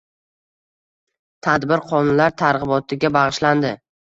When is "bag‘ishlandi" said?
3.19-3.77